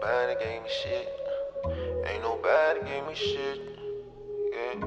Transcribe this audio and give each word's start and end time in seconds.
nobody 0.00 0.44
gave 0.44 0.62
me 0.62 0.68
shit. 0.82 1.08
Ain't 2.06 2.22
nobody 2.22 2.80
gave 2.86 3.06
me 3.06 3.14
shit. 3.14 3.60
Yeah. 4.52 4.80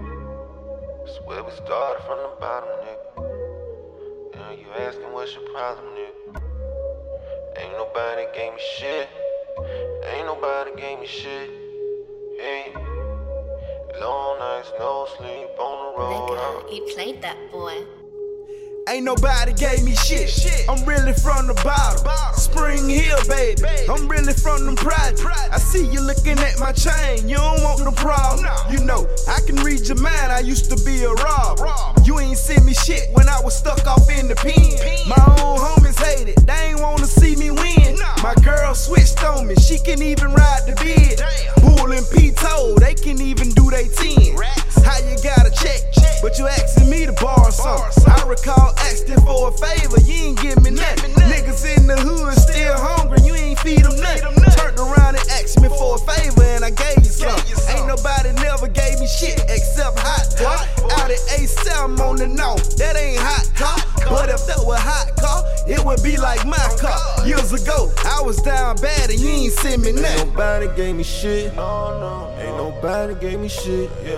Swear 1.05 1.43
we 1.43 1.51
started 1.51 2.01
from 2.07 2.17
the 2.17 2.35
bottom, 2.39 2.69
nigga. 2.81 4.35
Now 4.35 4.51
you 4.51 4.65
asking 4.79 5.11
what's 5.13 5.35
your 5.35 5.43
problem, 5.53 5.85
nigga? 5.93 6.41
Ain't 7.57 7.73
nobody 7.73 8.25
gave 8.33 8.53
me 8.53 8.61
shit. 8.79 9.07
Ain't 10.15 10.25
nobody 10.25 10.71
gave 10.81 10.99
me 10.99 11.05
shit. 11.05 11.49
Hey. 12.39 12.73
Long 14.01 14.39
nights, 14.39 14.71
no 14.79 15.07
sleep 15.17 15.59
on 15.59 15.93
the 15.93 15.99
road. 15.99 16.29
Nigga, 16.29 16.69
he 16.69 16.93
played 16.93 17.21
that 17.21 17.37
boy. 17.51 17.85
Ain't 18.89 19.05
nobody 19.05 19.53
gave 19.53 19.83
me 19.83 19.95
shit. 19.95 20.29
I'm 20.67 20.83
really 20.85 21.13
from 21.13 21.47
the 21.47 21.53
bottom. 21.63 22.03
Spring 22.35 22.89
Hill, 22.89 23.17
baby. 23.29 23.63
I'm 23.89 24.07
really 24.09 24.33
from 24.33 24.65
them 24.65 24.75
projects. 24.75 25.23
I 25.23 25.57
see 25.57 25.87
you 25.87 26.01
looking 26.01 26.37
at 26.39 26.59
my 26.59 26.73
chain. 26.73 27.29
You 27.29 27.37
don't 27.37 27.63
want 27.63 27.83
no 27.83 27.91
problem. 27.91 28.45
You 28.69 28.83
know, 28.83 29.07
I 29.27 29.39
can 29.47 29.55
read 29.57 29.87
your 29.87 29.99
mind. 30.01 30.31
I 30.31 30.39
used 30.39 30.69
to 30.69 30.77
be 30.83 31.03
a 31.03 31.11
robber. 31.11 31.71
You 32.03 32.19
ain't 32.19 32.37
seen 32.37 32.65
me 32.65 32.73
shit 32.73 33.07
when 33.13 33.29
I 33.29 33.39
was 33.41 33.55
stuck 33.55 33.87
off 33.87 34.09
in 34.09 34.27
the 34.27 34.35
pen. 34.35 34.53
My 35.07 35.21
own 35.41 35.57
homies 35.57 35.99
hate 36.03 36.27
it. 36.27 36.45
They 36.45 36.71
ain't 36.71 36.81
wanna 36.81 37.07
see 37.07 37.35
me 37.37 37.51
win. 37.51 37.97
My 38.21 38.35
girl 38.43 38.75
switched 38.75 39.23
on 39.23 39.47
me. 39.47 39.55
She 39.55 39.79
can 39.79 40.01
even 40.01 40.33
ride 40.33 40.63
the 40.67 40.75
bed. 40.75 41.23
Bull 41.63 41.91
and 41.93 42.05
P 42.11 42.31
told 42.31 42.79
they 42.79 42.93
can 42.93 43.12
for 49.23 49.49
a 49.49 49.51
favor, 49.51 49.99
you 50.05 50.31
ain't 50.31 50.41
give 50.41 50.61
me 50.63 50.71
nothing. 50.71 51.11
Niggas 51.31 51.63
in 51.65 51.87
the 51.87 51.97
hood 51.97 52.33
still 52.35 52.75
hungry, 52.77 53.19
you 53.25 53.33
ain't 53.33 53.59
feed 53.59 53.83
them 53.83 53.95
nothing. 53.99 54.35
Turned 54.53 54.79
around 54.79 55.15
and 55.15 55.25
asked 55.39 55.59
me 55.61 55.69
for 55.69 55.95
a 55.95 56.01
favor, 56.03 56.43
and 56.43 56.63
I 56.63 56.69
gave 56.69 56.99
you 56.99 57.11
some. 57.11 57.39
Ain't 57.71 57.87
nobody 57.87 58.31
never 58.43 58.67
gave 58.67 58.99
me 58.99 59.07
shit 59.07 59.39
except 59.49 59.97
hot 59.99 60.27
talk. 60.37 60.67
Out 60.99 61.09
at 61.09 61.23
A7 61.39 61.99
on 61.99 62.17
the 62.17 62.27
no, 62.27 62.55
that 62.77 62.95
ain't 62.95 63.19
hot 63.19 63.47
talk. 63.55 63.81
But 64.09 64.29
if 64.29 64.45
that 64.47 64.63
were 64.65 64.77
hot 64.77 65.15
car, 65.17 65.43
it 65.67 65.83
would 65.83 66.03
be 66.03 66.17
like 66.17 66.45
my 66.45 66.67
car. 66.79 67.25
Years 67.25 67.53
ago, 67.53 67.91
I 68.05 68.21
was 68.21 68.37
down 68.37 68.75
bad 68.77 69.09
and 69.09 69.19
you 69.19 69.29
ain't 69.29 69.53
send 69.53 69.81
me 69.81 69.89
Ain't 69.89 70.27
nobody 70.27 70.67
gave 70.75 70.95
me 70.95 71.03
shit. 71.03 71.55
No, 71.55 71.99
no. 71.99 72.35
Ain't 72.39 72.57
nobody 72.57 73.15
gave 73.15 73.39
me 73.39 73.47
shit. 73.47 73.89
Yeah. 74.03 74.17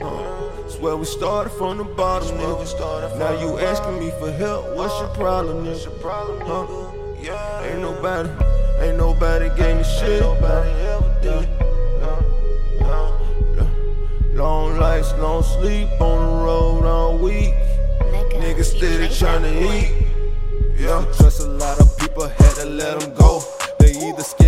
Uh, 0.00 0.45
Swear 0.68 0.96
we 0.96 1.04
started 1.04 1.50
from 1.50 1.78
the 1.78 1.84
bottom, 1.84 2.36
nigga. 2.38 3.18
Now 3.18 3.40
you 3.40 3.58
asking 3.58 3.98
me 4.00 4.10
for 4.18 4.30
help. 4.32 4.74
What's 4.76 4.98
your 5.00 5.08
problem, 5.10 5.64
nigga? 5.64 5.84
Your 5.84 5.92
problem, 6.00 6.40
nigga? 6.40 6.66
Huh? 6.68 7.22
Yeah. 7.22 7.64
Ain't 7.64 7.80
nobody, 7.80 8.28
ain't 8.80 8.96
nobody 8.96 9.48
gave 9.56 9.76
me 9.76 9.84
shit. 9.84 10.20
Nobody 10.20 10.70
ever 10.70 11.18
did. 11.22 11.48
Long 14.36 14.78
nights, 14.78 15.12
long 15.14 15.42
sleep 15.42 15.88
on 15.98 16.20
the 16.20 16.44
road 16.44 16.84
all 16.84 17.16
week. 17.16 17.54
Nigga, 18.00 18.32
Niggas 18.42 18.56
he 18.56 18.78
steady 18.78 18.96
played 19.08 19.10
tryna 19.10 19.52
eat. 19.72 20.06
Yeah, 20.78 21.04
trust 21.16 21.40
a 21.40 21.46
lot 21.46 21.80
of 21.80 21.96
people, 21.98 22.28
had 22.28 22.54
to 22.56 22.66
let 22.66 23.00
them 23.00 23.14
go. 23.14 23.42
They 23.78 23.92
either 23.92 24.22
scared 24.22 24.45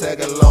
your 0.00 0.08
fucker 0.10 0.38
tag 0.38 0.47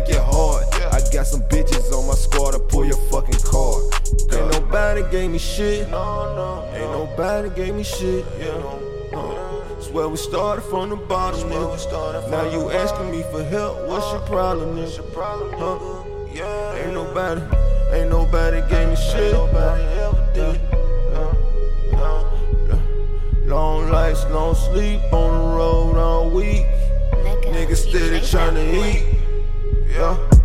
think 0.00 0.14
you're 0.14 0.22
hard. 0.22 0.64
I 0.92 1.00
got 1.12 1.26
some 1.26 1.42
bitches 1.42 1.92
on 1.92 2.06
my 2.06 2.14
squad 2.14 2.52
to 2.52 2.58
pull 2.58 2.84
your 2.84 2.96
fucking 3.10 3.40
car. 3.44 3.80
Ain't 4.32 4.52
nobody 4.52 5.02
gave 5.10 5.30
me 5.30 5.38
shit. 5.38 5.88
No, 5.90 6.34
no. 6.34 6.74
Ain't 6.74 6.90
nobody 6.90 7.50
gave 7.50 7.74
me 7.74 7.82
shit. 7.82 8.24
Yeah. 8.38 8.50
Uh, 9.16 9.80
Swear 9.80 10.08
we 10.08 10.16
started 10.16 10.62
from 10.62 10.90
the 10.90 10.96
bottom, 10.96 11.48
nigga. 11.48 12.30
Now 12.30 12.50
you 12.50 12.70
asking 12.70 13.10
me 13.10 13.22
for 13.32 13.42
help. 13.44 13.86
What's 13.88 14.10
your 14.12 14.20
problem, 14.22 14.76
nigga? 14.76 15.02
Huh? 15.14 16.04
Yeah. 16.32 16.74
Ain't 16.84 16.94
nobody, 16.94 17.40
ain't 17.92 18.10
nobody 18.10 18.60
gave 18.68 18.88
me 18.88 18.96
shit. 18.96 19.32
Nobody 19.32 19.82
ever 19.82 20.30
did. 20.34 20.60
Long 23.48 23.90
nights, 23.90 24.24
long 24.30 24.54
sleep 24.54 25.00
on 25.10 25.32
the 25.38 25.56
road 25.56 25.96
all 25.96 26.30
week. 26.30 26.66
Nigga, 27.12 27.44
Niggas 27.54 27.68
he 27.68 27.74
steady 27.76 28.08
played 28.08 28.22
that 28.22 28.24
tryna 28.24 28.74
boy. 28.74 29.14
eat. 29.14 29.17
Yeah. 29.88 30.37